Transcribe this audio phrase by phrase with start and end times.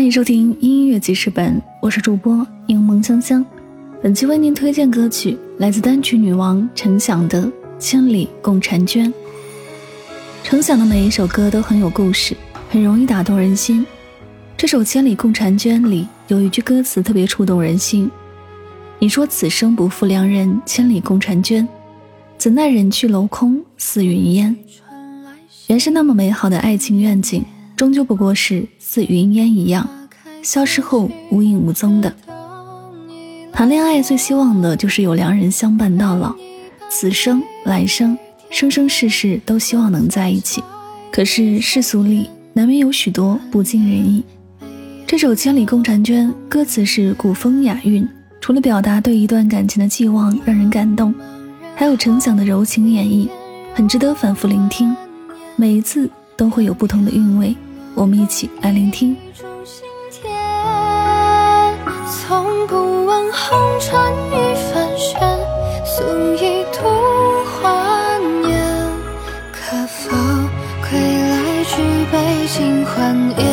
[0.00, 2.34] 欢迎收听音乐记事本，我是主播
[2.66, 3.44] 柠檬香香。
[4.02, 7.42] 本期为您推荐歌曲来自单曲女王陈响的
[7.78, 9.12] 《千里共婵娟》。
[10.42, 12.34] 陈响的每一首歌都很有故事，
[12.70, 13.86] 很容易打动人心。
[14.56, 18.10] 这首《千里共婵娟》里有一句歌词特别触动人心
[19.00, 21.68] ：“你说此生不负良人，千里共婵娟，
[22.38, 24.56] 怎奈人去楼空似云烟。”
[25.68, 27.44] 原是那么美好的爱情愿景。
[27.76, 29.88] 终究不过是似云烟一样，
[30.42, 32.12] 消失后无影无踪的。
[33.52, 36.34] 谈恋爱最希望的就是有良人相伴到老，
[36.88, 38.16] 此生来生，
[38.48, 40.62] 生生世世都希望能在一起。
[41.12, 44.24] 可是世俗里难免有许多不尽人意。
[45.06, 48.08] 这首《千里共婵娟》歌词是古风雅韵，
[48.40, 51.12] 除了表达对一段感情的寄望让人感动，
[51.74, 53.28] 还有陈响的柔情演绎，
[53.74, 54.96] 很值得反复聆听。
[55.56, 57.54] 每一次都会有不同的韵味。
[57.94, 59.16] 我们一起来聆听。
[62.10, 65.20] 从不问红尘与凡喧，
[65.84, 66.02] 素
[66.34, 66.78] 衣度
[67.44, 68.48] 华年。
[69.52, 70.10] 可否
[70.80, 71.72] 归来举
[72.10, 73.49] 杯尽欢言？